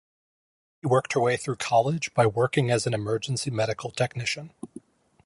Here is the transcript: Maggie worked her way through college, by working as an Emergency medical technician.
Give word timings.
Maggie 0.81 0.89
worked 0.93 1.13
her 1.13 1.19
way 1.19 1.37
through 1.37 1.57
college, 1.57 2.11
by 2.15 2.25
working 2.25 2.71
as 2.71 2.87
an 2.87 2.93
Emergency 2.95 3.51
medical 3.51 3.91
technician. 3.91 4.51